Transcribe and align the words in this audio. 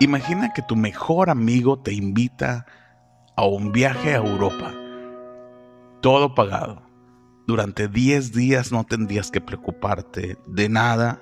Imagina 0.00 0.52
que 0.52 0.62
tu 0.62 0.76
mejor 0.76 1.28
amigo 1.28 1.80
te 1.80 1.92
invita 1.92 2.66
a 3.36 3.44
un 3.46 3.72
viaje 3.72 4.14
a 4.14 4.18
Europa, 4.18 4.72
todo 6.00 6.36
pagado. 6.36 6.82
Durante 7.48 7.88
10 7.88 8.32
días 8.32 8.70
no 8.70 8.84
tendrías 8.84 9.32
que 9.32 9.40
preocuparte 9.40 10.38
de 10.46 10.68
nada, 10.68 11.20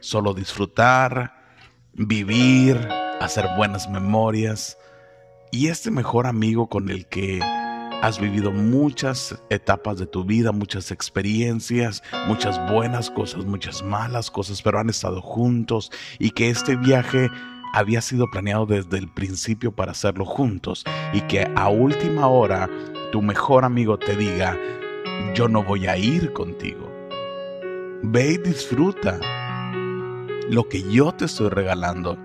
solo 0.00 0.32
disfrutar, 0.32 1.34
vivir, 1.92 2.88
hacer 3.20 3.46
buenas 3.58 3.90
memorias. 3.90 4.78
Y 5.52 5.68
este 5.68 5.90
mejor 5.90 6.26
amigo 6.26 6.70
con 6.70 6.88
el 6.88 7.06
que 7.06 7.40
has 8.00 8.18
vivido 8.18 8.52
muchas 8.52 9.38
etapas 9.50 9.98
de 9.98 10.06
tu 10.06 10.24
vida, 10.24 10.50
muchas 10.50 10.90
experiencias, 10.90 12.02
muchas 12.26 12.58
buenas 12.72 13.10
cosas, 13.10 13.44
muchas 13.44 13.82
malas 13.82 14.30
cosas, 14.30 14.62
pero 14.62 14.78
han 14.78 14.88
estado 14.88 15.20
juntos 15.20 15.92
y 16.18 16.30
que 16.30 16.48
este 16.48 16.76
viaje 16.76 17.30
había 17.74 18.00
sido 18.00 18.30
planeado 18.30 18.66
desde 18.66 18.98
el 18.98 19.08
principio 19.08 19.72
para 19.72 19.90
hacerlo 19.90 20.24
juntos 20.24 20.84
y 21.12 21.22
que 21.22 21.50
a 21.56 21.68
última 21.68 22.28
hora 22.28 22.70
tu 23.10 23.20
mejor 23.20 23.64
amigo 23.64 23.98
te 23.98 24.16
diga, 24.16 24.56
yo 25.34 25.48
no 25.48 25.64
voy 25.64 25.88
a 25.88 25.96
ir 25.96 26.32
contigo. 26.32 26.88
Ve 28.02 28.34
y 28.34 28.38
disfruta 28.38 29.18
lo 30.48 30.68
que 30.68 30.88
yo 30.88 31.10
te 31.12 31.24
estoy 31.24 31.48
regalando. 31.48 32.16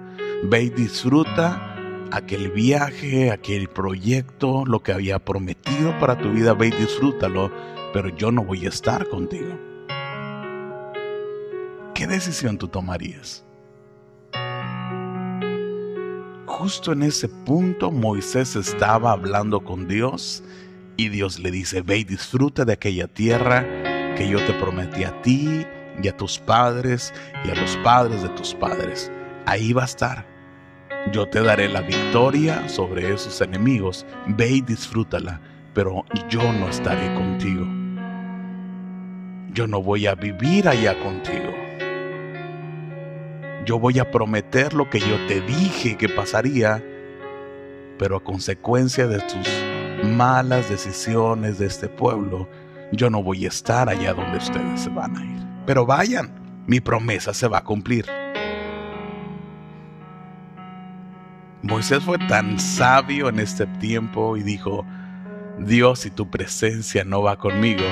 Ve 0.43 0.63
y 0.63 0.69
disfruta 0.69 1.75
aquel 2.11 2.51
viaje, 2.51 3.31
aquel 3.31 3.69
proyecto, 3.69 4.65
lo 4.67 4.83
que 4.83 4.93
había 4.93 5.17
prometido 5.17 5.97
para 5.99 6.15
tu 6.15 6.29
vida. 6.31 6.53
Ve 6.53 6.67
y 6.67 6.71
disfrútalo, 6.71 7.51
pero 7.91 8.09
yo 8.09 8.31
no 8.31 8.43
voy 8.43 8.67
a 8.67 8.69
estar 8.69 9.09
contigo. 9.09 9.57
¿Qué 11.95 12.05
decisión 12.05 12.59
tú 12.59 12.67
tomarías? 12.67 13.48
Justo 16.59 16.91
en 16.91 17.03
ese 17.03 17.29
punto 17.29 17.89
Moisés 17.89 18.57
estaba 18.57 19.13
hablando 19.13 19.61
con 19.61 19.87
Dios 19.87 20.43
y 20.97 21.07
Dios 21.07 21.39
le 21.39 21.51
dice, 21.51 21.81
ve 21.81 21.99
y 21.99 22.03
disfruta 22.03 22.65
de 22.65 22.73
aquella 22.73 23.07
tierra 23.07 23.65
que 24.17 24.27
yo 24.27 24.43
te 24.45 24.53
prometí 24.55 25.05
a 25.05 25.21
ti 25.21 25.65
y 26.03 26.07
a 26.09 26.17
tus 26.17 26.37
padres 26.37 27.13
y 27.45 27.49
a 27.49 27.55
los 27.55 27.77
padres 27.77 28.23
de 28.23 28.29
tus 28.29 28.53
padres. 28.55 29.09
Ahí 29.45 29.71
va 29.71 29.83
a 29.83 29.85
estar. 29.85 30.27
Yo 31.13 31.29
te 31.29 31.41
daré 31.41 31.69
la 31.69 31.79
victoria 31.79 32.67
sobre 32.67 33.13
esos 33.13 33.39
enemigos. 33.39 34.05
Ve 34.27 34.49
y 34.49 34.61
disfrútala, 34.61 35.39
pero 35.73 36.03
yo 36.27 36.43
no 36.51 36.67
estaré 36.67 37.13
contigo. 37.13 37.65
Yo 39.53 39.65
no 39.65 39.81
voy 39.81 40.07
a 40.07 40.15
vivir 40.15 40.67
allá 40.67 41.01
contigo. 41.01 41.68
Yo 43.65 43.77
voy 43.77 43.99
a 43.99 44.09
prometer 44.09 44.73
lo 44.73 44.89
que 44.89 44.99
yo 44.99 45.15
te 45.27 45.41
dije 45.41 45.97
que 45.97 46.09
pasaría, 46.09 46.83
pero 47.97 48.17
a 48.17 48.23
consecuencia 48.23 49.07
de 49.07 49.19
tus 49.19 49.47
malas 50.03 50.69
decisiones 50.69 51.59
de 51.59 51.65
este 51.65 51.89
pueblo, 51.89 52.47
yo 52.91 53.09
no 53.09 53.21
voy 53.21 53.45
a 53.45 53.49
estar 53.49 53.89
allá 53.89 54.13
donde 54.13 54.37
ustedes 54.37 54.81
se 54.81 54.89
van 54.89 55.17
a 55.17 55.23
ir. 55.23 55.45
Pero 55.65 55.85
vayan, 55.85 56.63
mi 56.67 56.79
promesa 56.79 57.33
se 57.33 57.47
va 57.47 57.59
a 57.59 57.63
cumplir. 57.63 58.05
Moisés 61.61 62.01
fue 62.03 62.17
tan 62.17 62.57
sabio 62.57 63.27
en 63.27 63.39
este 63.39 63.67
tiempo 63.67 64.37
y 64.37 64.43
dijo, 64.43 64.85
Dios, 65.59 65.99
si 65.99 66.09
tu 66.09 66.29
presencia 66.29 67.03
no 67.03 67.21
va 67.21 67.37
conmigo, 67.37 67.83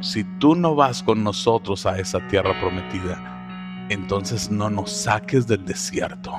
si 0.00 0.24
tú 0.24 0.56
no 0.56 0.74
vas 0.74 1.04
con 1.04 1.22
nosotros 1.22 1.86
a 1.86 1.98
esa 1.98 2.26
tierra 2.26 2.58
prometida, 2.60 3.35
entonces 3.88 4.50
no 4.50 4.70
nos 4.70 4.92
saques 4.92 5.46
del 5.46 5.64
desierto. 5.64 6.32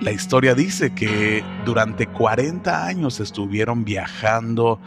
La 0.00 0.12
historia 0.12 0.54
dice 0.54 0.94
que 0.94 1.42
durante 1.64 2.06
40 2.06 2.86
años 2.86 3.18
estuvieron 3.18 3.84
viajando 3.84 4.78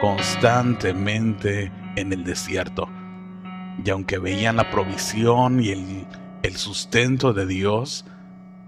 constantemente 0.00 1.70
en 1.94 2.12
el 2.12 2.24
desierto. 2.24 2.88
Y 3.84 3.90
aunque 3.90 4.18
veían 4.18 4.56
la 4.56 4.70
provisión 4.70 5.62
y 5.62 5.70
el, 5.70 6.06
el, 6.42 6.56
sustento 6.56 7.34
de 7.34 7.46
Dios 7.46 8.06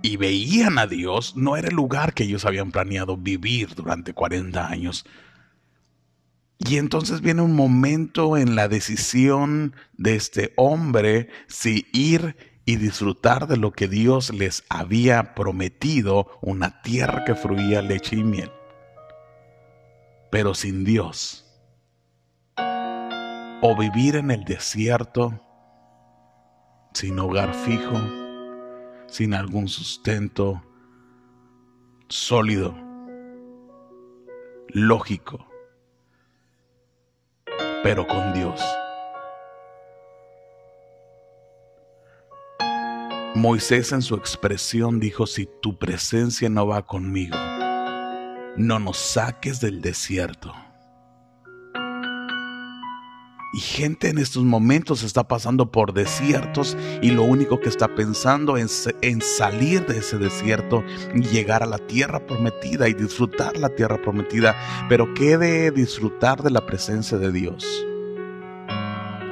y 0.02 0.18
veían 0.18 0.78
a 0.78 0.86
Dios, 0.86 1.36
no 1.36 1.56
era 1.56 1.68
el 1.68 1.74
lugar 1.74 2.12
que 2.12 2.24
ellos 2.24 2.44
habían 2.44 2.70
planeado 2.70 3.16
vivir 3.16 3.74
durante 3.74 4.12
40 4.12 4.68
años. 4.68 5.06
Y 6.58 6.76
entonces 6.76 7.20
viene 7.20 7.42
un 7.42 7.54
momento 7.54 8.36
en 8.36 8.56
la 8.56 8.68
decisión 8.68 9.76
de 9.96 10.16
este 10.16 10.52
hombre 10.56 11.28
si 11.46 11.86
ir 11.92 12.36
y 12.64 12.76
disfrutar 12.76 13.46
de 13.46 13.56
lo 13.56 13.72
que 13.72 13.88
Dios 13.88 14.34
les 14.34 14.64
había 14.68 15.34
prometido, 15.34 16.26
una 16.42 16.82
tierra 16.82 17.24
que 17.24 17.34
fluía 17.34 17.80
leche 17.80 18.16
y 18.16 18.24
miel. 18.24 18.50
Pero 20.30 20.52
sin 20.52 20.84
Dios, 20.84 21.46
o 23.62 23.76
vivir 23.78 24.16
en 24.16 24.30
el 24.30 24.44
desierto, 24.44 25.40
sin 26.92 27.18
hogar 27.18 27.54
fijo, 27.54 27.98
sin 29.06 29.32
algún 29.32 29.68
sustento 29.68 30.62
sólido, 32.08 32.74
lógico, 34.68 35.47
pero 37.82 38.06
con 38.06 38.32
Dios. 38.34 38.60
Moisés 43.34 43.92
en 43.92 44.02
su 44.02 44.16
expresión 44.16 44.98
dijo, 44.98 45.26
si 45.26 45.48
tu 45.62 45.78
presencia 45.78 46.48
no 46.48 46.66
va 46.66 46.84
conmigo, 46.86 47.36
no 48.56 48.78
nos 48.78 48.96
saques 48.96 49.60
del 49.60 49.80
desierto. 49.80 50.52
Y 53.58 53.60
gente 53.60 54.08
en 54.08 54.18
estos 54.18 54.44
momentos 54.44 55.02
está 55.02 55.26
pasando 55.26 55.72
por 55.72 55.92
desiertos 55.92 56.76
y 57.02 57.10
lo 57.10 57.24
único 57.24 57.58
que 57.58 57.68
está 57.68 57.92
pensando 57.92 58.56
es 58.56 58.88
en 59.02 59.20
salir 59.20 59.84
de 59.84 59.98
ese 59.98 60.16
desierto 60.16 60.84
y 61.12 61.22
llegar 61.22 61.64
a 61.64 61.66
la 61.66 61.78
tierra 61.78 62.24
prometida 62.24 62.88
y 62.88 62.94
disfrutar 62.94 63.56
la 63.56 63.70
tierra 63.70 64.00
prometida. 64.00 64.54
Pero 64.88 65.12
¿qué 65.12 65.36
de 65.38 65.72
disfrutar 65.72 66.44
de 66.44 66.52
la 66.52 66.66
presencia 66.66 67.18
de 67.18 67.32
Dios? 67.32 67.66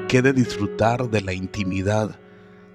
¿Qué 0.08 0.22
de 0.22 0.32
disfrutar 0.32 1.08
de 1.08 1.20
la 1.20 1.32
intimidad? 1.32 2.18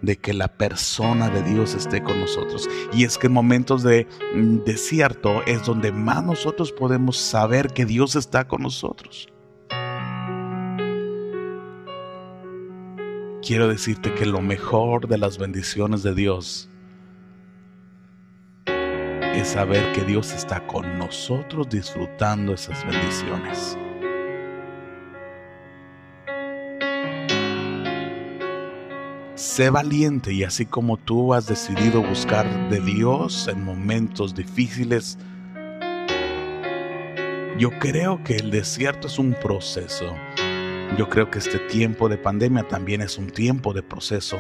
de 0.02 0.18
que 0.18 0.34
la 0.34 0.48
persona 0.48 1.30
de 1.30 1.44
Dios 1.44 1.76
esté 1.76 2.02
con 2.02 2.20
nosotros. 2.20 2.68
Y 2.92 3.04
es 3.04 3.20
que 3.20 3.28
en 3.28 3.34
momentos 3.34 3.84
de 3.84 4.08
mm, 4.34 4.64
desierto 4.64 5.44
es 5.46 5.64
donde 5.64 5.92
más 5.92 6.24
nosotros 6.24 6.72
podemos 6.72 7.18
saber 7.18 7.68
que 7.68 7.86
Dios 7.86 8.16
está 8.16 8.48
con 8.48 8.64
nosotros. 8.64 9.28
Quiero 13.42 13.68
decirte 13.68 14.14
que 14.14 14.28
lo 14.28 14.40
mejor 14.40 15.08
de 15.08 15.18
las 15.18 15.40
bendiciones 15.40 16.04
de 16.04 16.14
Dios 16.14 16.70
es 18.68 19.48
saber 19.48 19.94
que 19.94 20.04
Dios 20.04 20.32
está 20.32 20.68
con 20.68 21.00
nosotros 21.00 21.68
disfrutando 21.68 22.54
esas 22.54 22.86
bendiciones. 22.86 23.78
Sé 29.34 29.72
valiente 29.72 30.34
y 30.34 30.44
así 30.44 30.68
como 30.68 30.98
tú 30.98 31.34
has 31.34 31.48
decidido 31.48 32.04
buscar 32.04 32.70
de 32.70 32.80
Dios 32.80 33.48
en 33.48 33.64
momentos 33.64 34.36
difíciles, 34.36 35.18
yo 37.58 37.72
creo 37.80 38.24
que 38.24 38.36
el 38.36 38.52
desierto 38.52 39.08
es 39.08 39.18
un 39.18 39.34
proceso. 39.34 40.16
Yo 40.98 41.08
creo 41.10 41.32
que 41.32 41.40
este 41.40 41.58
tiempo 41.58 42.10
de 42.10 42.18
pandemia 42.18 42.68
también 42.68 43.02
es 43.02 43.18
un 43.18 43.28
tiempo 43.28 43.74
de 43.74 43.82
proceso. 43.82 44.38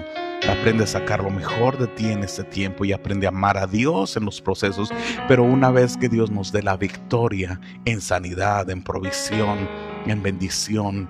Aprende 0.49 0.83
a 0.83 0.87
sacar 0.87 1.23
lo 1.23 1.29
mejor 1.29 1.77
de 1.77 1.87
ti 1.87 2.07
en 2.07 2.23
este 2.23 2.43
tiempo 2.43 2.83
y 2.83 2.91
aprende 2.91 3.25
a 3.25 3.29
amar 3.29 3.57
a 3.57 3.67
Dios 3.67 4.17
en 4.17 4.25
los 4.25 4.41
procesos. 4.41 4.91
Pero 5.27 5.43
una 5.43 5.71
vez 5.71 5.95
que 5.95 6.09
Dios 6.09 6.29
nos 6.29 6.51
dé 6.51 6.61
la 6.61 6.75
victoria 6.75 7.59
en 7.85 8.01
sanidad, 8.01 8.69
en 8.69 8.83
provisión, 8.83 9.69
en 10.05 10.21
bendición, 10.21 11.09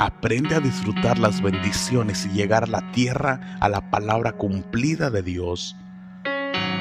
Aprende 0.00 0.54
a 0.54 0.60
disfrutar 0.60 1.18
las 1.18 1.42
bendiciones 1.42 2.24
y 2.24 2.30
llegar 2.30 2.64
a 2.64 2.66
la 2.66 2.90
tierra, 2.90 3.58
a 3.60 3.68
la 3.68 3.90
palabra 3.90 4.32
cumplida 4.32 5.10
de 5.10 5.22
Dios. 5.22 5.76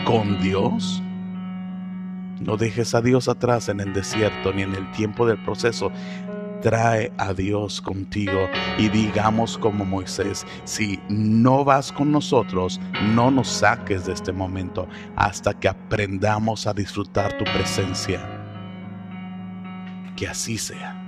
Con 0.06 0.40
Dios. 0.40 1.04
No 2.40 2.56
dejes 2.56 2.96
a 2.96 3.02
Dios 3.02 3.28
atrás 3.28 3.68
en 3.68 3.82
el 3.82 3.92
desierto 3.92 4.54
ni 4.54 4.62
en 4.62 4.74
el 4.74 4.90
tiempo 4.94 5.28
del 5.28 5.38
proceso. 5.44 5.92
Trae 6.62 7.12
a 7.18 7.34
Dios 7.34 7.82
contigo 7.82 8.50
y 8.78 8.90
digamos 8.90 9.58
como 9.58 9.86
Moisés, 9.86 10.46
si 10.66 11.00
no 11.08 11.64
vas 11.64 11.92
con 11.92 12.12
nosotros, 12.12 12.80
no 13.14 13.32
nos 13.32 13.48
saques 13.48 14.06
de 14.06 14.14
este 14.14 14.34
momento 14.34 14.88
hasta 15.16 15.54
que 15.54 15.70
aprendamos 15.70 16.68
a 16.68 16.74
disfrutar 16.74 17.38
tu 17.38 17.46
presencia. 17.46 18.20
Que 20.16 20.28
así 20.28 20.58
sea. 20.58 20.99